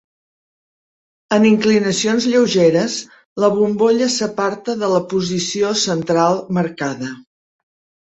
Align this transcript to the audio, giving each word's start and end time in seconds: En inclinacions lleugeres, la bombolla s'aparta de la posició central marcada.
En 1.37 1.45
inclinacions 1.49 2.25
lleugeres, 2.31 2.97
la 3.45 3.51
bombolla 3.59 4.11
s'aparta 4.17 4.79
de 4.83 4.93
la 4.97 5.05
posició 5.15 5.79
central 5.87 6.45
marcada. 6.61 7.17